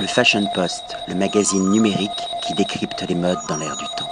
Le 0.00 0.06
Fashion 0.06 0.46
Post, 0.54 0.96
le 1.08 1.16
magazine 1.16 1.70
numérique 1.70 2.10
qui 2.46 2.54
décrypte 2.54 3.04
les 3.08 3.16
modes 3.16 3.38
dans 3.48 3.56
l'air 3.56 3.76
du 3.76 3.84
temps. 3.96 4.08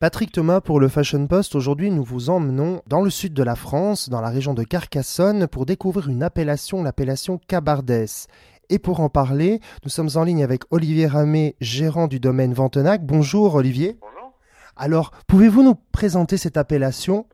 Patrick 0.00 0.32
Thomas 0.32 0.60
pour 0.60 0.80
le 0.80 0.88
Fashion 0.88 1.24
Post. 1.28 1.54
Aujourd'hui, 1.54 1.92
nous 1.92 2.02
vous 2.02 2.30
emmenons 2.30 2.82
dans 2.88 3.00
le 3.00 3.10
sud 3.10 3.32
de 3.32 3.44
la 3.44 3.54
France, 3.54 4.08
dans 4.08 4.20
la 4.20 4.30
région 4.30 4.54
de 4.54 4.64
Carcassonne, 4.64 5.46
pour 5.46 5.66
découvrir 5.66 6.08
une 6.08 6.24
appellation, 6.24 6.82
l'appellation 6.82 7.38
Cabardès. 7.46 8.26
Et 8.70 8.80
pour 8.80 8.98
en 8.98 9.08
parler, 9.08 9.60
nous 9.84 9.90
sommes 9.90 10.10
en 10.16 10.24
ligne 10.24 10.42
avec 10.42 10.62
Olivier 10.72 11.06
Ramé, 11.06 11.54
gérant 11.60 12.08
du 12.08 12.18
domaine 12.18 12.52
Ventenac. 12.52 13.06
Bonjour 13.06 13.54
Olivier. 13.54 13.98
Bonjour. 14.00 14.32
Alors, 14.76 15.12
pouvez-vous 15.28 15.62
nous 15.62 15.76
présenter 15.92 16.36
cette 16.36 16.56
appellation? 16.56 17.26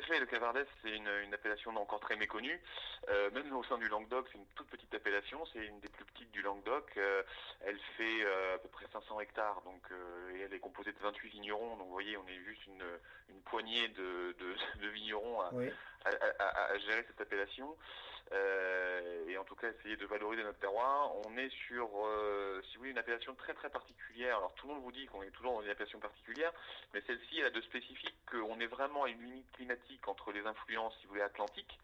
Tout 0.00 0.02
à 0.02 0.06
fait. 0.14 0.20
Le 0.20 0.26
Cabardès, 0.26 0.66
c'est 0.82 0.90
une, 0.96 1.08
une 1.24 1.34
appellation 1.34 1.74
encore 1.76 2.00
très 2.00 2.16
méconnue. 2.16 2.60
Euh, 3.08 3.30
même 3.30 3.54
au 3.56 3.62
sein 3.64 3.78
du 3.78 3.88
Languedoc, 3.88 4.26
c'est 4.32 4.38
une 4.38 4.46
toute 4.54 4.68
petite 4.68 4.92
appellation, 4.94 5.44
c'est 5.52 5.64
une 5.64 5.80
des 5.80 5.88
plus 5.88 6.04
petites 6.06 6.30
du 6.32 6.42
Languedoc. 6.42 6.90
Euh, 6.96 7.22
elle 7.64 7.78
fait 7.96 8.24
euh, 8.24 8.54
à 8.56 8.58
peu 8.58 8.68
près 8.68 8.86
500 8.92 9.20
hectares, 9.20 9.62
donc 9.62 9.82
et 10.34 10.40
elle 10.40 10.54
est 10.54 10.58
composée 10.58 10.92
de 10.92 10.98
28 10.98 11.28
vignerons. 11.30 11.76
Donc 11.76 11.86
vous 11.86 11.92
voyez, 11.92 12.16
on 12.16 12.26
est 12.26 12.44
juste 12.44 12.66
une, 12.66 12.84
une 13.28 13.40
poignée 13.42 13.88
de, 13.88 14.34
de, 14.38 14.54
de 14.80 14.88
vignerons 14.88 15.40
à, 15.40 15.50
Oui. 15.52 15.70
à, 16.04 16.10
à- 16.38 16.72
à 16.72 16.78
gérer 16.78 17.04
cette 17.06 17.20
appellation. 17.20 17.76
Tout 19.54 19.60
cas 19.60 19.70
essayer 19.78 19.96
de 19.96 20.06
valoriser 20.06 20.42
notre 20.42 20.58
terroir. 20.58 21.12
On 21.26 21.36
est 21.38 21.48
sur, 21.68 21.88
euh, 21.94 22.60
si 22.62 22.74
vous 22.74 22.80
voulez, 22.80 22.90
une 22.90 22.98
appellation 22.98 23.36
très 23.36 23.54
très 23.54 23.70
particulière. 23.70 24.38
Alors 24.38 24.52
tout 24.54 24.66
le 24.66 24.74
monde 24.74 24.82
vous 24.82 24.90
dit 24.90 25.06
qu'on 25.06 25.22
est 25.22 25.30
toujours 25.30 25.52
dans 25.52 25.62
une 25.62 25.70
appellation 25.70 26.00
particulière, 26.00 26.50
mais 26.92 27.00
celle-ci 27.06 27.38
elle 27.38 27.46
a 27.46 27.50
de 27.50 27.60
spécifique 27.60 28.16
qu'on 28.28 28.58
est 28.58 28.66
vraiment 28.66 29.04
à 29.04 29.08
une 29.10 29.22
limite 29.22 29.48
climatique 29.52 30.08
entre 30.08 30.32
les 30.32 30.44
influences, 30.44 30.96
si 30.98 31.04
vous 31.04 31.10
voulez, 31.10 31.22
atlantiques 31.22 31.78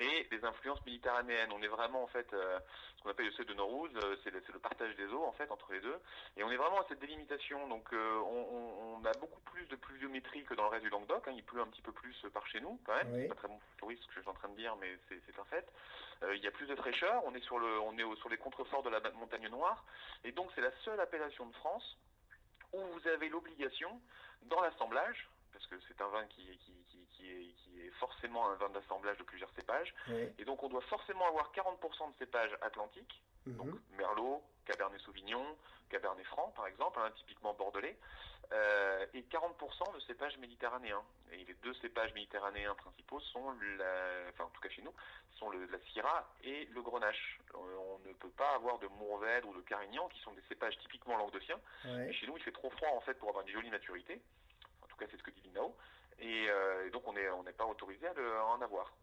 et 0.00 0.24
des 0.30 0.44
influences 0.44 0.84
méditerranéennes. 0.86 1.50
On 1.52 1.62
est 1.62 1.68
vraiment 1.68 2.02
en 2.02 2.06
fait 2.06 2.32
euh, 2.32 2.58
ce 2.96 3.02
qu'on 3.02 3.10
appelle 3.10 3.26
le 3.26 3.32
seuil 3.32 3.46
de 3.46 3.54
Norouz, 3.54 3.90
euh, 3.96 4.16
c'est 4.24 4.30
le, 4.30 4.40
partage 4.58 4.94
des 4.96 5.06
eaux 5.06 5.24
en 5.24 5.32
fait 5.32 5.50
entre 5.50 5.72
les 5.72 5.80
deux, 5.80 5.98
et 6.36 6.44
on 6.44 6.50
est 6.50 6.56
vraiment 6.56 6.80
à 6.80 6.86
cette 6.88 6.98
délimitation. 7.00 7.68
Donc 7.68 7.92
euh, 7.92 8.18
on, 8.20 9.04
a 9.04 9.12
beaucoup 9.20 9.40
plus 9.42 9.66
de 9.66 9.76
pluviométrie 9.76 10.42
que 10.44 10.54
dans 10.54 10.64
le 10.64 10.70
reste 10.70 10.82
du 10.84 10.90
Languedoc. 10.90 11.28
hein. 11.28 11.32
Il 11.36 11.44
pleut 11.44 11.60
un 11.60 11.66
petit 11.66 11.82
peu 11.82 11.92
plus 11.92 12.16
par 12.32 12.46
chez 12.48 12.60
nous 12.60 12.80
quand 12.84 12.94
même. 12.94 13.12
Oui. 13.12 13.22
C'est 13.22 13.28
pas 13.28 13.34
très 13.36 13.48
bon 13.48 13.60
tourisme 13.78 14.02
ce 14.02 14.08
que 14.08 14.14
je 14.14 14.20
suis 14.20 14.28
en 14.30 14.34
train 14.34 14.48
de 14.48 14.56
dire, 14.56 14.74
mais 14.80 14.98
c'est 15.08 15.20
c'est 15.26 15.38
un 15.38 15.44
fait. 15.44 15.66
Euh, 16.22 16.34
il 16.34 16.42
y 16.42 16.46
a 16.46 16.50
plus 16.50 16.66
de 16.66 16.74
fraîcheur. 16.74 17.22
On 17.26 17.34
est 17.34 17.42
sur 17.44 17.58
le, 17.58 17.78
on 17.80 17.96
est 17.98 18.02
au- 18.02 18.16
sur 18.16 18.28
les 18.28 18.38
contreforts 18.38 18.82
de 18.82 18.90
la 18.90 19.00
montagne 19.12 19.48
noire, 19.48 19.84
et 20.24 20.32
donc 20.32 20.50
c'est 20.54 20.60
la 20.62 20.72
seule 20.84 20.98
appellation 21.00 21.46
de 21.46 21.54
France 21.54 21.96
où 22.72 22.80
vous 22.80 23.08
avez 23.08 23.28
l'obligation 23.28 24.00
dans 24.42 24.60
l'assemblage, 24.60 25.28
parce 25.56 25.66
que 25.68 25.76
c'est 25.88 26.00
un 26.02 26.08
vin 26.08 26.26
qui, 26.26 26.44
qui, 26.58 26.72
qui, 26.90 27.06
qui 27.12 27.30
est, 27.30 27.46
qui 27.54 27.80
est 27.80 27.90
forcément 27.98 28.50
un 28.50 28.56
vin 28.56 28.68
d'assemblage 28.68 29.16
de 29.16 29.22
plusieurs 29.22 29.50
cépages, 29.56 29.94
et 30.38 30.44
donc 30.44 30.62
on 30.62 30.68
doit 30.68 30.82
forcément 30.82 31.26
avoir 31.26 31.50
40% 31.54 32.12
de 32.12 32.18
cépages 32.18 32.54
atlantiques, 32.60 33.22
donc 33.46 33.68
Mhm. 33.68 33.80
Merlot, 33.96 34.42
Cabernet 34.66 35.00
Sauvignon, 35.00 35.56
Cabernet 35.88 36.26
Franc 36.26 36.52
par 36.56 36.66
exemple, 36.66 36.98
hein, 37.00 37.10
typiquement 37.16 37.54
bordelais, 37.54 37.96
euh, 38.52 39.06
et 39.14 39.22
40% 39.22 39.94
de 39.94 40.00
cépages 40.00 40.36
méditerranéens. 40.38 41.02
Et 41.32 41.44
les 41.44 41.54
deux 41.62 41.74
cépages 41.74 42.12
méditerranéens 42.12 42.74
principaux 42.74 43.20
sont, 43.20 43.52
la, 43.78 44.28
enfin 44.30 44.44
en 44.44 44.50
tout 44.50 44.60
cas 44.60 44.68
chez 44.68 44.82
nous, 44.82 44.92
sont 45.38 45.48
le, 45.50 45.64
la 45.66 45.78
Syrah 45.92 46.28
et 46.44 46.66
le 46.66 46.82
Grenache. 46.82 47.40
Euh, 47.54 47.58
on 47.78 47.98
ne 48.08 48.12
peut 48.14 48.30
pas 48.30 48.54
avoir 48.54 48.78
de 48.78 48.88
Mourvèdre 48.88 49.48
ou 49.48 49.54
de 49.54 49.62
Carignan 49.62 50.08
qui 50.08 50.20
sont 50.20 50.32
des 50.32 50.42
cépages 50.48 50.76
typiquement 50.78 51.16
languedociens. 51.16 51.60
Et 52.08 52.12
chez 52.12 52.26
nous, 52.26 52.36
il 52.36 52.42
fait 52.42 52.52
trop 52.52 52.70
froid 52.70 52.90
en 52.90 53.00
fait 53.00 53.14
pour 53.14 53.28
avoir 53.30 53.46
une 53.46 53.52
jolie 53.52 53.70
maturité. 53.70 54.20
En 54.96 54.98
tout 54.98 55.04
cas, 55.04 55.10
c'est 55.10 55.18
ce 55.18 55.22
que 55.22 55.30
dit 55.30 55.42
l'INAO. 55.44 55.76
Et, 56.18 56.46
euh, 56.48 56.86
et 56.86 56.90
donc, 56.90 57.06
on 57.06 57.12
n'est 57.12 57.28
on 57.28 57.44
pas 57.44 57.66
autorisé 57.66 58.06
à, 58.08 58.14
le- 58.14 58.36
à 58.38 58.44
en 58.46 58.62
avoir. 58.62 58.94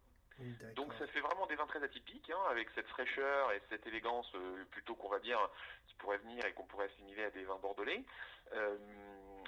Donc, 0.76 0.92
ça 0.98 1.06
fait 1.08 1.20
vraiment 1.22 1.46
des 1.46 1.56
vins 1.56 1.68
très 1.68 1.84
atypiques, 1.84 2.32
hein, 2.32 2.42
avec 2.50 2.68
cette 2.74 2.88
fraîcheur 2.88 3.52
et 3.52 3.62
cette 3.70 3.86
élégance, 3.86 4.26
euh, 4.34 4.66
plutôt 4.72 4.96
qu'on 4.96 5.08
va 5.10 5.20
dire, 5.20 5.38
qui 5.88 5.94
pourrait 5.96 6.18
venir 6.18 6.44
et 6.46 6.54
qu'on 6.54 6.66
pourrait 6.66 6.88
assimiler 6.88 7.24
à 7.26 7.30
des 7.30 7.44
vins 7.44 7.60
bordelais. 7.62 8.04
Euh, 8.56 8.76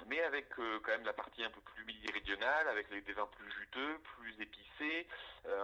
mais 0.06 0.22
avec 0.22 0.46
euh, 0.60 0.78
quand 0.84 0.92
même 0.92 1.04
la 1.04 1.12
partie 1.12 1.42
un 1.42 1.50
peu 1.50 1.60
plus 1.60 1.84
méridionale, 1.84 2.68
avec 2.68 2.88
les- 2.92 3.00
des 3.00 3.12
vins 3.12 3.28
plus 3.36 3.50
juteux, 3.58 3.98
plus 4.16 4.40
épicés, 4.40 5.08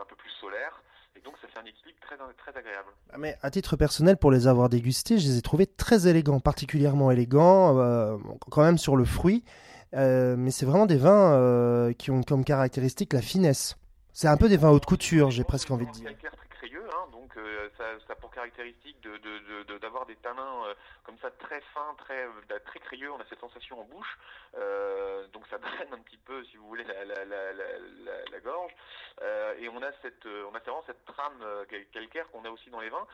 un 0.01 0.05
peu 0.07 0.17
plus 0.17 0.31
solaires. 0.41 0.83
Et 1.15 1.21
donc, 1.21 1.37
ça 1.41 1.47
fait 1.47 1.59
un 1.61 1.65
équilibre 1.67 1.99
très, 2.01 2.17
très 2.35 2.57
agréable. 2.59 2.89
Ah, 3.13 3.19
Mais 3.19 3.37
à 3.43 3.51
titre 3.53 3.77
personnel, 3.77 4.17
pour 4.17 4.33
les 4.33 4.49
avoir 4.49 4.69
dégustés, 4.69 5.19
je 5.19 5.29
les 5.29 5.39
ai 5.39 5.43
trouvés 5.43 5.67
très 5.69 6.09
élégants, 6.09 6.41
particulièrement 6.41 7.11
élégants, 7.13 8.19
quand 8.51 8.63
même 8.63 8.79
sur 8.79 8.97
le 8.97 9.05
fruit. 9.05 9.45
Euh, 9.95 10.37
mais 10.39 10.51
c'est 10.51 10.67
vraiment 10.67 10.87
des 10.87 10.97
vins 10.97 11.35
euh, 11.35 11.93
qui 11.93 12.11
ont 12.11 12.23
comme 12.23 12.45
caractéristique 12.45 13.13
la 13.13 13.23
finesse. 13.23 13.77
C'est 14.13 14.29
un 14.29 14.37
peu 14.37 14.49
des 14.49 14.57
vins 14.57 14.71
haute 14.71 14.87
couture, 14.87 15.31
j'ai 15.31 15.45
presque 15.45 15.71
envie 15.71 15.87
de 15.87 15.91
dire. 15.91 16.05
calcaire 16.05 16.33
très 16.37 16.49
crayeux, 16.49 16.85
hein, 16.91 17.02
donc 17.13 17.37
euh, 17.37 17.69
ça, 17.79 17.85
ça 18.07 18.15
a 18.15 18.17
pour 18.17 18.31
caractéristique 18.33 19.01
de, 19.03 19.17
de- 19.19 19.39
de- 19.39 19.63
de- 19.63 19.79
d'avoir 19.79 20.07
des 20.07 20.17
tanins 20.17 20.67
euh, 20.67 20.75
comme 21.05 21.17
ça 21.19 21.31
très 21.31 21.61
fins, 21.75 21.95
très, 21.99 22.27
euh, 22.27 22.59
très 22.65 22.81
crayeux. 22.81 23.13
On 23.13 23.21
a 23.21 23.25
cette 23.27 23.39
sensation 23.41 23.81
en 23.81 23.85
bouche, 23.85 24.19
euh, 24.57 25.27
donc 25.29 25.47
ça 25.49 25.59
draine 25.59 25.93
un 25.93 25.99
petit 26.03 26.17
peu, 26.19 26.43
si 26.45 26.57
vous 26.57 26.67
voulez, 26.67 26.85
la, 26.85 27.05
la, 27.05 27.25
la, 27.25 27.53
la, 27.53 27.79
la- 27.79 28.25
la 28.31 28.41
gorge. 28.41 28.73
Et 29.59 29.69
on 29.69 29.81
a 29.83 29.93
cette, 30.03 30.27
on 30.27 30.55
a 30.55 30.59
vraiment 30.59 30.83
cette 30.87 31.05
trame 31.05 31.45
cal- 31.69 31.87
calcaire 31.93 32.29
qu'on 32.31 32.45
a 32.45 32.51
aussi 32.51 32.71
dans 32.71 32.81
les 32.81 32.89
vins. 32.89 33.07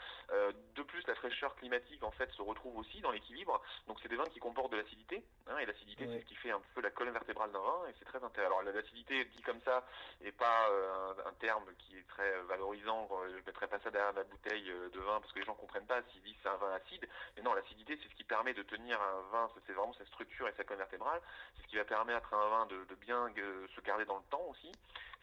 De 0.75 0.83
plus, 0.83 1.07
la 1.07 1.15
fraîcheur 1.17 1.55
climatique 1.57 2.03
en 2.03 2.11
fait 2.13 2.31
se 2.33 2.41
retrouve 2.41 2.77
aussi 2.79 3.01
dans 3.01 3.11
l'équilibre. 3.11 3.61
Donc 3.87 3.99
c'est 4.01 4.09
des 4.09 4.17
vins 4.17 4.25
qui 4.33 4.39
comportent 4.39 4.73
de 4.73 4.77
l'acidité, 4.79 5.23
hein, 5.49 5.59
et 5.59 5.67
l'acidité 5.67 6.07
c'est 6.07 6.21
ce 6.21 6.25
qui 6.27 6.35
fait 6.37 6.51
un 6.51 6.63
peu 6.75 6.81
la 6.81 6.91
colonne 6.91 7.13
vertébrale 7.13 7.51
d'un 7.53 7.61
vin, 7.61 7.87
et 7.89 7.95
c'est 7.99 8.05
très 8.05 8.23
intéressant. 8.23 8.59
Alors 8.59 8.73
l'acidité 8.73 9.25
dit 9.27 9.43
comme 9.43 9.61
ça 9.63 9.85
et 10.23 10.33
pas 10.33 10.69
un, 10.71 11.29
un 11.29 11.33
terme 11.41 11.65
qui 11.79 11.99
est 11.99 12.07
très 12.09 12.41
valorisant. 12.43 13.09
euh, 13.13 13.29
Je 13.33 13.37
ne 13.37 13.43
mettrai 13.47 13.67
pas 13.67 13.79
ça 13.89 13.91
derrière 13.91 14.13
la 14.13 14.25
bouteille 14.25 14.71
euh, 14.71 14.91
de 14.91 15.01
vin 15.01 15.21
parce 15.21 15.33
que 15.33 15.39
les 15.39 15.45
gens 15.45 15.55
comprennent 15.55 15.87
pas 15.87 16.01
s'ils 16.13 16.23
disent 16.23 16.37
c'est 16.43 16.49
un 16.49 16.57
vin 16.57 16.73
acide. 16.75 17.09
Mais 17.37 17.43
non, 17.43 17.55
l'acidité, 17.55 17.99
c'est 18.03 18.09
ce 18.09 18.15
qui 18.15 18.25
permet 18.25 18.53
de 18.55 18.63
tenir 18.63 19.01
un 19.01 19.21
vin, 19.33 19.49
c'est 19.67 19.73
vraiment 19.73 19.95
sa 19.95 20.05
structure 20.07 20.49
et 20.49 20.53
sa 20.57 20.65
colonne 20.65 20.79
vertébrale. 20.81 21.21
C'est 21.57 21.63
ce 21.63 21.69
qui 21.69 21.77
va 21.77 21.85
permettre 21.85 22.33
à 22.35 22.37
un 22.37 22.49
vin 22.51 22.67
de, 22.67 22.95
bien 23.01 23.29
euh, 23.39 23.67
se 23.75 23.81
garder 23.81 24.05
dans 24.05 24.17
le 24.19 24.25
temps 24.31 24.45
aussi. 24.51 24.71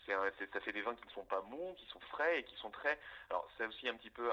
Un- 0.08 0.30
ça 0.54 0.60
fait 0.60 0.72
des 0.72 0.84
vins 0.84 0.94
qui 0.94 1.04
ne 1.08 1.12
sont 1.12 1.26
pas 1.26 1.42
mous, 1.50 1.74
qui 1.78 1.88
sont 1.88 2.00
frais 2.12 2.40
et 2.40 2.44
qui 2.44 2.56
sont 2.58 2.70
très. 2.70 3.00
Alors 3.32 3.48
c'est 3.58 3.66
aussi 3.66 3.90
un 3.90 3.96
petit 3.96 4.12
peu 4.12 4.30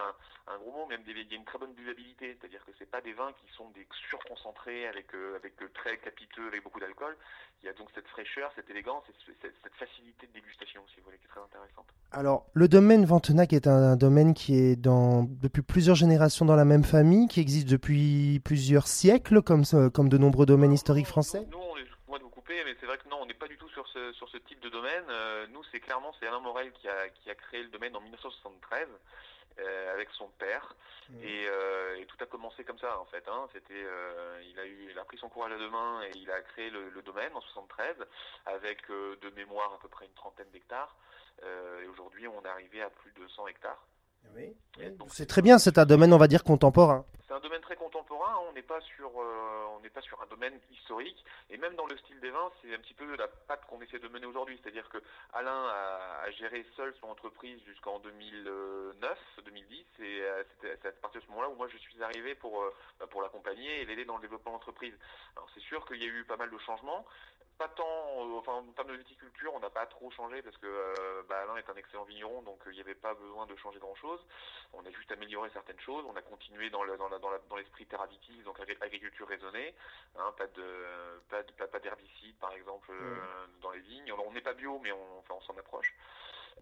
un, 0.46 0.58
gros 0.58 0.70
mot, 0.70 0.84
même 0.86 1.02
des, 1.02 1.12
il 1.12 1.30
y 1.30 1.32
a 1.32 1.36
une 1.36 1.46
très 1.46 1.56
bonne 1.56 1.72
buvabilité, 1.72 2.36
c'est-à-dire 2.38 2.62
que 2.66 2.72
c'est 2.78 2.90
pas 2.90 3.00
des 3.00 3.14
vins 3.14 3.32
qui 3.32 3.50
sont 3.54 3.70
des 3.70 3.86
surconcentrés 4.10 4.86
avec 4.86 5.14
euh, 5.14 5.36
avec 5.36 5.54
très 5.72 5.96
capiteux, 5.96 6.46
avec 6.48 6.62
beaucoup 6.62 6.78
d'alcool. 6.78 7.16
Il 7.62 7.66
y 7.66 7.68
a 7.70 7.72
donc 7.72 7.88
cette 7.94 8.06
fraîcheur, 8.08 8.52
cette 8.54 8.68
élégance 8.68 9.04
et 9.08 9.14
ce- 9.24 9.32
cette, 9.40 9.74
facilité 9.76 10.26
de 10.26 10.32
dégustation, 10.32 10.82
si 10.88 11.00
vous 11.00 11.06
voulez, 11.06 11.16
qui 11.18 11.24
est 11.24 11.28
très 11.28 11.40
intéressante. 11.40 11.86
Alors, 12.10 12.44
le 12.52 12.68
domaine 12.68 13.06
Ventenac 13.06 13.52
est 13.54 13.66
un 13.66 13.96
domaine 13.96 14.21
qui 14.34 14.56
est 14.56 14.76
dans, 14.76 15.24
depuis 15.24 15.62
plusieurs 15.62 15.96
générations 15.96 16.44
dans 16.44 16.56
la 16.56 16.64
même 16.64 16.84
famille, 16.84 17.28
qui 17.28 17.40
existe 17.40 17.68
depuis 17.68 18.40
plusieurs 18.44 18.86
siècles, 18.86 19.42
comme, 19.42 19.62
de 19.64 20.18
nombreux 20.18 20.46
domaines 20.46 20.72
historiques 20.72 21.06
français? 21.06 21.46
Nous, 21.50 21.58
on 21.58 21.76
est, 21.76 21.86
moi 22.08 22.18
de 22.18 22.24
vous 22.24 22.30
couper, 22.30 22.62
mais 22.64 22.74
c'est 22.80 22.86
vrai 22.86 22.96
que 22.98 23.08
non, 23.08 23.18
on 23.22 23.26
n'est 23.26 23.34
pas 23.34 23.48
du 23.48 23.56
tout 23.58 23.68
sur 23.70 23.86
ce, 23.88 24.12
sur 24.12 24.28
ce 24.28 24.38
type 24.38 24.60
de 24.60 24.68
domaine. 24.68 25.04
Euh, 25.10 25.46
nous, 25.52 25.62
c'est 25.72 25.80
clairement 25.80 26.12
c'est 26.18 26.26
Alain 26.26 26.40
Morel 26.40 26.70
qui 26.72 26.88
a, 26.88 27.08
qui 27.08 27.30
a 27.30 27.34
créé 27.34 27.62
le 27.62 27.68
domaine 27.68 27.94
en 27.96 28.00
1973 28.00 28.88
euh, 29.60 29.92
avec 29.92 30.08
son 30.16 30.28
père. 30.38 30.74
Et, 31.22 31.46
euh, 31.46 31.96
et 32.00 32.06
tout 32.06 32.16
a 32.20 32.26
commencé 32.26 32.64
comme 32.64 32.78
ça 32.78 32.98
en 32.98 33.04
fait. 33.06 33.22
Hein. 33.28 33.46
C'était, 33.52 33.84
euh, 33.84 34.40
il 34.48 34.58
a 34.58 34.64
eu, 34.64 34.88
il 34.90 34.98
a 34.98 35.04
pris 35.04 35.18
son 35.18 35.28
courage 35.28 35.52
à 35.52 35.58
deux 35.58 35.68
mains 35.68 36.02
et 36.04 36.10
il 36.16 36.30
a 36.30 36.40
créé 36.40 36.70
le, 36.70 36.88
le 36.88 37.02
domaine 37.02 37.30
en 37.34 37.40
73 37.42 37.96
avec 38.46 38.88
de 38.88 39.30
mémoire 39.36 39.74
à 39.74 39.78
peu 39.78 39.88
près 39.88 40.06
une 40.06 40.14
trentaine 40.14 40.50
d'hectares. 40.52 40.96
Et 41.82 41.86
aujourd'hui, 41.86 42.28
on 42.28 42.40
est 42.42 42.48
arrivé 42.48 42.82
à 42.82 42.88
plus 42.88 43.12
de 43.12 43.28
100 43.28 43.48
hectares. 43.48 43.84
C'est 45.08 45.26
très 45.26 45.42
bien, 45.42 45.58
c'est 45.58 45.78
un 45.78 45.84
domaine, 45.84 46.12
on 46.12 46.18
va 46.18 46.26
dire, 46.26 46.42
contemporain. 46.42 47.04
c'est 47.28 47.34
un 47.34 47.40
domaine 47.40 47.60
très 47.60 47.76
contemporain, 47.76 48.32
hein. 48.34 48.40
on 48.48 48.52
n'est 48.54 48.62
pas 48.62 48.80
sur 48.80 49.10
euh, 49.20 49.66
on 49.76 49.80
n'est 49.80 49.90
pas 49.90 50.00
sur 50.00 50.20
un 50.22 50.26
domaine 50.26 50.58
historique 50.70 51.22
et 51.50 51.58
même 51.58 51.74
dans 51.76 51.86
le 51.86 51.96
style 51.98 52.18
des 52.20 52.30
vins, 52.30 52.50
c'est 52.60 52.74
un 52.74 52.78
petit 52.78 52.94
peu 52.94 53.14
la 53.16 53.28
patte 53.28 53.66
qu'on 53.66 53.80
essaie 53.82 53.98
de 53.98 54.08
mener 54.08 54.24
aujourd'hui, 54.26 54.58
c'est-à-dire 54.62 54.88
que 54.88 54.98
Alain 55.34 55.66
a, 55.68 56.22
a 56.24 56.30
géré 56.30 56.64
seul 56.76 56.94
son 57.00 57.08
entreprise 57.08 57.60
jusqu'en 57.66 57.98
2009, 57.98 59.18
2010 59.44 59.86
et 60.00 60.22
euh, 60.22 60.42
c'est 60.62 60.86
à 60.86 60.92
partir 60.92 61.20
de 61.20 61.26
ce 61.26 61.30
moment-là 61.30 61.50
où 61.50 61.56
moi 61.56 61.68
je 61.68 61.76
suis 61.76 62.02
arrivé 62.02 62.34
pour 62.34 62.62
euh, 62.62 62.74
bah, 62.98 63.06
pour 63.10 63.20
l'accompagner 63.20 63.82
et 63.82 63.84
l'aider 63.84 64.06
dans 64.06 64.16
le 64.16 64.22
développement 64.22 64.52
de 64.52 64.56
l'entreprise. 64.56 64.94
Alors 65.36 65.48
c'est 65.54 65.62
sûr 65.62 65.84
qu'il 65.86 66.02
y 66.02 66.04
a 66.04 66.08
eu 66.08 66.24
pas 66.24 66.36
mal 66.36 66.50
de 66.50 66.58
changements, 66.58 67.04
pas 67.62 67.68
tant, 67.68 67.84
euh, 67.84 68.38
enfin 68.38 68.54
en 68.54 68.72
termes 68.72 68.88
de 68.88 68.96
viticulture, 68.96 69.54
on 69.54 69.60
n'a 69.60 69.70
pas 69.70 69.86
trop 69.86 70.10
changé 70.10 70.42
parce 70.42 70.56
que 70.56 70.66
euh, 70.66 71.22
bah, 71.28 71.42
Alain 71.42 71.56
est 71.58 71.70
un 71.70 71.76
excellent 71.76 72.02
vigneron, 72.04 72.42
donc 72.42 72.58
euh, 72.66 72.72
il 72.72 72.74
n'y 72.74 72.80
avait 72.80 72.96
pas 72.96 73.14
besoin 73.14 73.46
de 73.46 73.54
changer 73.56 73.78
grand-chose. 73.78 74.20
On 74.72 74.84
a 74.84 74.90
juste 74.90 75.12
amélioré 75.12 75.48
certaines 75.52 75.78
choses. 75.80 76.04
On 76.08 76.16
a 76.16 76.22
continué 76.22 76.70
dans 76.70 76.84
dans 76.96 77.08
la- 77.08 77.18
dans 77.20 77.30
dans 77.48 77.56
l'esprit 77.56 77.86
terravitis, 77.86 78.42
donc 78.42 78.58
agri- 78.58 78.76
agriculture 78.80 79.28
raisonnée, 79.28 79.74
hein, 80.16 80.32
pas 80.36 80.48
de 80.48 81.20
pas 81.28 81.42
de- 81.44 81.52
pas, 81.52 81.68
pas 81.68 81.78
d'herbicides 81.78 82.36
par 82.38 82.52
exemple 82.52 82.90
euh, 82.90 83.46
dans 83.60 83.70
les 83.70 83.80
vignes. 83.80 84.12
On 84.12 84.32
n'est 84.32 84.40
pas 84.40 84.54
bio, 84.54 84.80
mais 84.82 84.90
on, 84.90 85.18
enfin, 85.20 85.34
on 85.36 85.40
s'en 85.42 85.56
approche. 85.56 85.94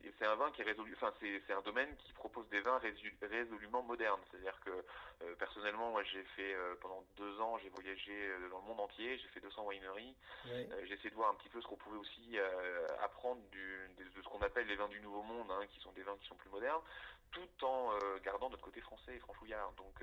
Et 0.04 0.12
c'est 0.18 0.26
un 0.26 0.34
vin 0.36 0.50
qui 0.52 0.60
est 0.62 0.64
résolu, 0.64 0.92
enfin 0.94 1.12
c'est 1.20 1.42
c'est 1.46 1.52
un 1.52 1.62
domaine 1.62 1.94
qui 1.96 2.12
propose 2.12 2.48
des 2.50 2.60
vins 2.60 2.78
résolument 2.78 3.82
modernes. 3.82 4.20
C'est-à-dire 4.30 4.58
que 4.64 4.70
euh, 4.70 5.34
personnellement, 5.60 5.90
moi 5.90 6.02
j'ai 6.04 6.22
fait 6.36 6.54
euh, 6.54 6.74
pendant 6.80 7.04
deux 7.18 7.38
ans, 7.40 7.58
j'ai 7.58 7.68
voyagé 7.68 8.12
euh, 8.12 8.48
dans 8.48 8.60
le 8.60 8.64
monde 8.64 8.80
entier, 8.80 9.18
j'ai 9.18 9.28
fait 9.28 9.40
200 9.40 9.66
wineries. 9.66 10.14
Euh, 10.46 10.64
j'ai 10.86 10.94
essayé 10.94 11.10
de 11.10 11.14
voir 11.14 11.30
un 11.30 11.34
petit 11.34 11.50
peu 11.50 11.60
ce 11.60 11.66
qu'on 11.66 11.76
pouvait 11.76 11.98
aussi 11.98 12.38
euh, 12.38 12.86
apprendre 13.02 13.42
du, 13.50 13.90
de 13.98 14.22
ce 14.22 14.28
qu'on 14.28 14.40
appelle 14.40 14.66
les 14.66 14.76
vins 14.76 14.88
du 14.88 15.00
Nouveau 15.00 15.22
Monde, 15.22 15.50
hein, 15.50 15.66
qui 15.68 15.80
sont 15.80 15.92
des 15.92 16.02
vins 16.02 16.16
qui 16.18 16.26
sont 16.28 16.34
plus 16.36 16.48
modernes. 16.48 16.80
tout 17.30 17.64
en 17.64 17.92
gardant 18.24 18.50
notre 18.50 18.64
côté 18.64 18.80
français 18.80 19.14
et 19.14 19.18
franchouillard. 19.20 19.72
Donc 19.76 19.94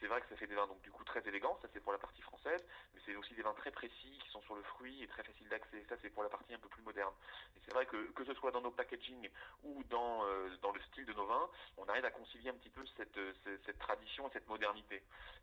c'est 0.00 0.08
vrai 0.08 0.20
que 0.20 0.28
ça 0.28 0.36
fait 0.36 0.46
des 0.46 0.54
vins 0.54 0.66
donc 0.66 0.80
du 0.82 0.90
coup 0.90 1.04
très 1.04 1.26
élégants, 1.26 1.58
ça 1.62 1.68
c'est 1.72 1.80
pour 1.80 1.92
la 1.92 1.98
partie 1.98 2.20
française, 2.20 2.62
mais 2.94 3.00
c'est 3.06 3.16
aussi 3.16 3.34
des 3.34 3.42
vins 3.42 3.54
très 3.54 3.70
précis 3.70 4.18
qui 4.22 4.28
sont 4.28 4.42
sur 4.42 4.56
le 4.56 4.62
fruit 4.62 5.02
et 5.02 5.06
très 5.06 5.22
faciles 5.22 5.48
d'accès. 5.48 5.84
Ça 5.88 5.96
c'est 6.02 6.10
pour 6.10 6.22
la 6.22 6.28
partie 6.28 6.52
un 6.52 6.58
peu 6.58 6.68
plus 6.68 6.82
moderne. 6.82 7.14
Et 7.56 7.60
c'est 7.64 7.72
vrai 7.72 7.86
que 7.86 7.96
que 8.12 8.24
ce 8.24 8.34
soit 8.34 8.50
dans 8.50 8.60
nos 8.60 8.72
packaging 8.72 9.28
ou 9.64 9.84
dans 9.84 10.24
dans 10.60 10.72
le 10.72 10.80
style 10.90 11.06
de 11.06 11.14
nos 11.14 11.26
vins, 11.26 11.48
on 11.78 11.88
arrive 11.88 12.04
à 12.04 12.10
concilier 12.10 12.50
un 12.50 12.54
petit 12.54 12.70
peu 12.70 12.84
cette 12.96 13.18
cette, 13.64 13.78
tradition 13.78 14.28
et 14.28 14.32
cette 14.32 14.48
modernité. 14.48 14.95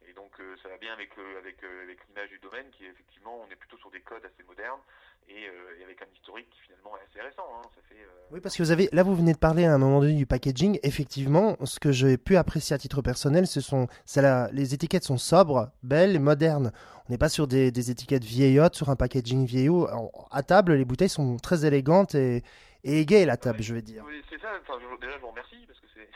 Et 0.08 0.14
donc 0.14 0.32
ça 0.62 0.70
va 0.70 0.78
bien 0.78 0.94
avec 0.94 1.12
avec 1.40 1.64
avec 1.64 2.00
l'image 2.08 2.30
du 2.30 2.40
domaine 2.40 2.66
qui 2.72 2.86
est 2.86 2.90
effectivement 2.90 3.40
on 3.40 3.50
est 3.52 3.56
plutôt 3.56 3.78
sur 3.78 3.90
des 3.90 4.02
codes 4.02 4.26
assez 4.26 4.44
modernes 4.46 4.82
et, 5.30 5.48
avec 5.84 6.02
un 6.02 6.14
historique 6.14 6.50
qui 6.50 6.60
finalement 6.60 6.92
est 6.98 7.10
assez 7.10 7.26
récent. 7.26 7.48
Hein. 7.56 7.62
Ça 7.74 7.82
fait, 7.88 7.96
Oui 8.32 8.42
parce 8.42 8.58
que 8.58 8.64
vous 8.64 8.72
avez 8.72 8.90
là 8.92 9.04
vous 9.04 9.16
venez 9.16 9.34
de 9.34 9.38
parler 9.38 9.66
à 9.66 9.74
un 9.74 9.78
moment 9.78 10.02
donné 10.02 10.16
du 10.16 10.26
packaging. 10.26 10.78
Effectivement, 10.84 11.56
ce 11.64 11.80
que 11.80 11.92
j'ai 11.92 12.18
pu 12.18 12.36
apprécier 12.36 12.74
à 12.74 12.78
titre 12.78 13.02
personnel, 13.02 13.48
ce 13.48 13.62
sont 13.62 13.88
la, 14.18 14.50
les 14.52 14.74
étiquettes 14.74 15.06
sont 15.06 15.18
sobres, 15.18 15.72
belles 15.84 16.16
et 16.16 16.20
modernes. 16.20 16.74
On 17.08 17.12
n'est 17.12 17.18
pas 17.18 17.30
sur 17.30 17.48
des, 17.48 17.72
des, 17.72 17.92
étiquettes 17.92 18.24
vieillottes, 18.24 18.76
sur 18.76 18.90
un 18.90 18.96
packaging 18.96 19.46
vieillot. 19.46 19.88
À 20.32 20.44
table, 20.44 20.74
les 20.74 20.86
bouteilles 20.86 21.10
sont 21.10 21.38
très 21.38 21.66
élégantes 21.66 22.16
et, 22.16 22.44
et 22.84 23.02
égayes, 23.02 23.26
la 23.26 23.36
table, 23.36 23.62
je 23.62 23.74
veux 23.74 23.82
dire. 23.82 24.04
Oui, 24.08 24.22
c'est 24.30 24.40
ça. 24.40 24.50
Enfin, 24.62 24.80
déjà, 25.02 25.14
je 25.14 25.22
vous 25.22 25.28
remercie 25.28 25.66
parce 25.68 25.80
que 25.80 25.88
c'est. 25.94 26.08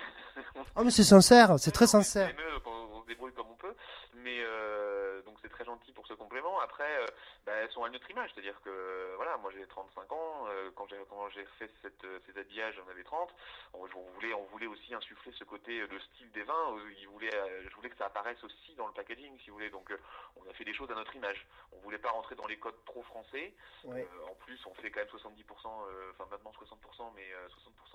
oh, 0.75 0.83
mais 0.83 0.91
c'est 0.91 1.03
sincère, 1.03 1.59
c'est 1.59 1.71
très 1.71 1.87
sincère. 1.87 2.29
Se 3.07 3.13
débrouille 3.13 3.33
comme 3.33 3.49
on 3.49 3.55
peut, 3.55 3.73
mais 4.15 4.39
euh, 4.41 5.21
donc 5.23 5.37
c'est 5.41 5.49
très 5.49 5.63
gentil 5.63 5.91
pour 5.93 6.05
ce 6.07 6.13
complément. 6.13 6.59
Après, 6.59 6.99
euh, 6.99 7.05
bah, 7.45 7.53
elles 7.53 7.71
sont 7.71 7.83
à 7.83 7.89
notre 7.89 8.09
image, 8.11 8.29
c'est-à-dire 8.33 8.59
que 8.61 9.13
voilà, 9.15 9.37
moi 9.37 9.51
j'ai 9.55 9.65
35 9.65 10.11
ans, 10.11 10.45
euh, 10.49 10.69
quand 10.75 10.87
j'ai 10.89 10.97
quand 11.09 11.29
j'ai 11.29 11.45
fait 11.57 11.69
cette, 11.81 12.05
ces 12.25 12.39
habillages, 12.39 12.75
j'en 12.75 12.89
avais 12.91 13.03
30. 13.03 13.33
On, 13.73 13.85
voulait 13.85 14.33
on 14.33 14.43
voulait 14.45 14.67
aussi 14.67 14.93
insuffler 14.93 15.31
ce 15.33 15.43
côté 15.43 15.87
de 15.87 15.99
style 15.99 16.31
des 16.31 16.43
vins. 16.43 16.77
Il 16.99 17.07
voulait, 17.07 17.31
je 17.69 17.75
voulais 17.75 17.89
que 17.89 17.97
ça 17.97 18.05
apparaisse 18.05 18.43
aussi 18.43 18.75
dans 18.75 18.87
le 18.87 18.93
packaging, 18.93 19.37
si 19.39 19.49
vous 19.49 19.55
voulez. 19.57 19.69
Donc 19.69 19.93
on 20.35 20.49
a 20.49 20.53
fait 20.53 20.65
des 20.65 20.73
choses 20.73 20.91
à 20.91 20.95
notre 20.95 21.15
image. 21.15 21.45
On 21.71 21.77
voulait 21.79 21.97
pas 21.97 22.11
rentrer 22.11 22.35
dans 22.35 22.47
les 22.47 22.57
codes 22.57 22.83
trop 22.85 23.03
français. 23.03 23.53
en 23.85 24.35
plus, 24.39 24.59
on 24.65 24.73
fait 24.75 24.91
quand 24.91 24.99
même 24.99 25.09
70%, 25.09 25.43
enfin 26.11 26.27
maintenant 26.29 26.51
60%, 26.51 27.11
mais 27.15 27.27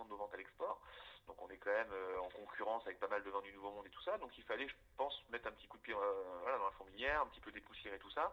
60% 0.01 0.05
de 0.05 0.11
nos 0.11 0.17
ventes 0.17 0.35
à 0.35 0.37
l'export. 0.37 0.81
Donc 1.27 1.37
on 1.43 1.49
est 1.51 1.57
quand 1.57 1.71
même 1.71 1.93
en 2.21 2.29
concurrence 2.31 2.83
avec 2.87 2.99
pas 2.99 3.09
mal 3.09 3.23
de 3.23 3.31
vins 3.31 3.43
du 3.43 3.53
Nouveau 3.53 3.71
Monde 3.71 3.87
et 3.87 3.91
tout 3.91 4.03
ça. 4.03 4.19
Donc 4.19 4.31
il 4.37 4.45
fallait, 4.45 4.69
je 4.69 4.75
pense, 4.97 5.23
mettre 5.31 5.49
un 5.49 5.53
petit 5.53 5.67
coup 5.67 5.79
de 5.79 5.83
pied 5.83 5.95
voilà, 5.95 6.59
dans 6.59 6.65
la 6.65 6.71
fourmilière, 6.73 7.23
un 7.23 7.27
petit 7.27 7.41
peu 7.41 7.53
dépoussiérer 7.53 7.99
tout 7.99 8.11
ça, 8.11 8.33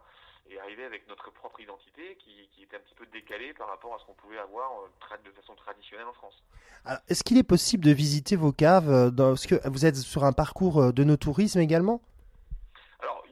et 0.50 0.58
arriver 0.58 0.84
avec 0.84 1.06
notre 1.08 1.30
propre 1.30 1.60
identité 1.60 2.16
qui, 2.16 2.48
était 2.62 2.76
un 2.76 2.80
petit 2.80 2.94
peu 2.94 3.06
décalée 3.06 3.54
par 3.54 3.68
rapport 3.68 3.94
à 3.94 3.98
ce 3.98 4.04
qu'on 4.04 4.14
pouvait 4.14 4.38
avoir 4.38 4.70
de 5.24 5.30
façon 5.32 5.54
traditionnelle 5.54 6.06
en 6.06 6.12
France. 6.12 6.42
Est-ce 7.08 7.24
qu'il 7.24 7.38
est 7.38 7.42
possible 7.42 7.84
de 7.84 7.92
visiter 7.92 8.36
vos 8.36 8.52
caves 8.52 9.12
Parce 9.16 9.46
que 9.46 9.68
vous 9.68 9.86
êtes 9.86 9.96
sur 9.96 10.24
un 10.24 10.32
parcours 10.32 10.92
de 10.92 11.04
nos 11.04 11.16
tourismes 11.16 11.60
également 11.60 12.00
Alors, 13.00 13.24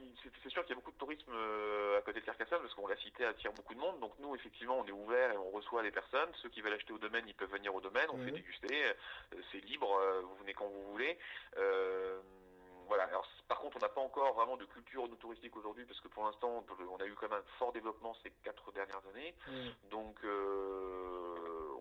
c'est 0.42 0.50
sûr 0.50 0.62
qu'il 0.62 0.70
y 0.70 0.72
a 0.72 0.76
beaucoup 0.76 0.92
de 0.92 0.98
tourisme 0.98 1.32
à 1.96 2.02
côté 2.02 2.20
de 2.20 2.24
Carcassonne 2.24 2.62
attire 3.24 3.52
beaucoup 3.52 3.74
de 3.74 3.80
monde. 3.80 3.98
Donc 4.00 4.12
nous, 4.18 4.34
effectivement, 4.34 4.78
on 4.78 4.86
est 4.86 4.92
ouvert 4.92 5.32
et 5.32 5.36
on 5.36 5.50
reçoit 5.50 5.82
les 5.82 5.90
personnes. 5.90 6.30
Ceux 6.42 6.48
qui 6.48 6.60
veulent 6.60 6.74
acheter 6.74 6.92
au 6.92 6.98
domaine, 6.98 7.24
ils 7.26 7.34
peuvent 7.34 7.50
venir 7.50 7.74
au 7.74 7.80
domaine. 7.80 8.06
On 8.12 8.18
fait 8.18 8.30
déguster. 8.30 8.92
C'est 9.52 9.64
libre. 9.64 10.00
Vous 10.22 10.36
venez 10.36 10.54
quand 10.54 10.66
vous 10.66 10.90
voulez. 10.92 11.18
Euh, 11.56 12.20
voilà. 12.86 13.04
Alors, 13.04 13.26
par 13.48 13.58
contre, 13.60 13.76
on 13.76 13.80
n'a 13.80 13.88
pas 13.88 14.00
encore 14.00 14.34
vraiment 14.34 14.56
de 14.56 14.64
culture 14.64 15.08
touristique 15.18 15.56
aujourd'hui 15.56 15.84
parce 15.84 16.00
que 16.00 16.08
pour 16.08 16.24
l'instant, 16.24 16.64
on 16.90 16.96
a 16.96 17.06
eu 17.06 17.14
quand 17.14 17.28
même 17.28 17.38
un 17.38 17.58
fort 17.58 17.72
développement 17.72 18.16
ces 18.22 18.30
quatre 18.42 18.72
dernières 18.72 19.02
années. 19.14 19.34
Donc, 19.90 20.16
euh, 20.24 21.36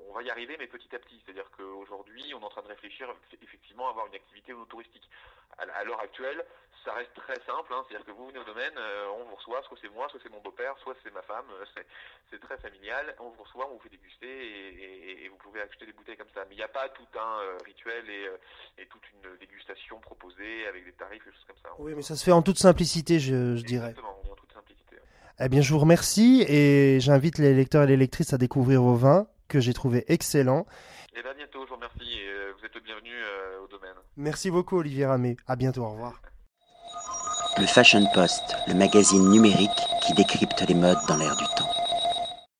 on 0.09 0.13
va 0.13 0.21
y 0.23 0.29
arriver, 0.29 0.55
mais 0.59 0.67
petit 0.67 0.93
à 0.95 0.99
petit. 0.99 1.21
C'est-à-dire 1.23 1.49
qu'aujourd'hui, 1.55 2.33
on 2.33 2.41
est 2.41 2.45
en 2.45 2.49
train 2.49 2.61
de 2.61 2.67
réfléchir 2.67 3.13
effectivement 3.41 3.87
à 3.87 3.91
avoir 3.91 4.07
une 4.07 4.15
activité 4.15 4.53
touristique. 4.69 5.09
À, 5.57 5.83
l'heure 5.83 5.99
actuelle, 5.99 6.43
ça 6.85 6.93
reste 6.93 7.13
très 7.15 7.35
simple. 7.45 7.73
Hein. 7.73 7.83
C'est-à-dire 7.87 8.05
que 8.05 8.11
vous 8.11 8.27
venez 8.27 8.39
au 8.39 8.43
domaine, 8.43 8.77
euh, 8.77 9.09
on 9.19 9.25
vous 9.25 9.35
reçoit, 9.35 9.61
soit 9.63 9.77
c'est 9.81 9.89
moi, 9.89 10.07
soit 10.09 10.19
c'est 10.21 10.31
mon 10.31 10.41
beau-père, 10.41 10.77
soit 10.83 10.95
c'est 11.03 11.13
ma 11.13 11.23
femme. 11.23 11.45
Euh, 11.49 11.65
c'est 12.29 12.39
très 12.39 12.57
familial. 12.57 13.15
On 13.19 13.29
vous 13.29 13.43
reçoit, 13.43 13.67
on 13.69 13.73
vous 13.73 13.81
fait 13.81 13.89
déguster 13.89 14.27
et, 14.27 15.29
vous 15.29 15.37
pouvez 15.37 15.61
acheter 15.61 15.85
des 15.85 15.93
bouteilles 15.93 16.17
comme 16.17 16.29
ça. 16.33 16.45
Mais 16.47 16.55
il 16.55 16.57
n'y 16.57 16.63
a 16.63 16.67
pas 16.67 16.89
tout 16.89 17.07
un 17.17 17.57
rituel 17.65 18.09
et, 18.09 18.29
et, 18.81 18.85
toute 18.87 19.03
une 19.11 19.37
dégustation 19.37 19.99
proposée 19.99 20.67
avec 20.67 20.85
des 20.85 20.93
tarifs 20.93 21.25
et 21.25 21.31
choses 21.31 21.47
comme 21.47 21.61
ça. 21.63 21.69
Oui, 21.79 21.93
mais 21.95 22.01
ça 22.01 22.15
se 22.15 22.23
fait 22.23 22.31
en 22.31 22.41
toute 22.41 22.59
simplicité, 22.59 23.19
je, 23.19 23.55
je 23.55 23.63
dirais. 23.63 23.89
Exactement, 23.89 24.21
en 24.31 24.35
toute 24.35 24.53
simplicité. 24.53 24.97
Eh 25.39 25.49
bien, 25.49 25.61
je 25.61 25.73
vous 25.73 25.79
remercie 25.79 26.45
et 26.47 26.99
j'invite 26.99 27.39
les 27.39 27.53
lecteurs 27.53 27.83
et 27.83 27.87
les 27.87 27.97
lectrices 27.97 28.33
à 28.33 28.37
découvrir 28.37 28.81
vos 28.81 28.95
vins 28.95 29.27
que 29.47 29.59
j'ai 29.59 29.73
trouvé 29.73 30.05
excellents. 30.07 30.65
Et 31.15 31.21
bien, 31.21 31.31
à 31.31 31.33
bientôt, 31.33 31.63
je 31.63 31.69
vous 31.69 31.75
remercie 31.75 32.19
et 32.19 32.27
euh, 32.27 32.53
vous 32.57 32.65
êtes 32.65 32.75
le 32.75 32.81
bienvenu 32.81 33.11
euh, 33.11 33.63
au 33.63 33.67
domaine. 33.67 33.95
Merci 34.17 34.51
beaucoup, 34.51 34.77
Olivier 34.77 35.05
Ramé. 35.05 35.37
À 35.47 35.55
bientôt, 35.55 35.81
au 35.81 35.89
revoir. 35.89 36.21
Le 37.57 37.65
Fashion 37.65 38.05
Post, 38.13 38.55
le 38.67 38.75
magazine 38.75 39.29
numérique 39.29 39.69
qui 40.05 40.13
décrypte 40.13 40.63
les 40.67 40.75
modes 40.75 40.99
dans 41.07 41.17
l'air 41.17 41.35
du 41.35 41.45
temps. 41.55 41.76